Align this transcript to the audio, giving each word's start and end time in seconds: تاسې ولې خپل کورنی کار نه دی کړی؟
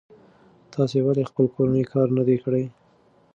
تاسې 0.73 0.97
ولې 1.05 1.23
خپل 1.29 1.45
کورنی 1.55 1.83
کار 1.91 2.07
نه 2.17 2.23
دی 2.27 2.37
کړی؟ 2.43 2.63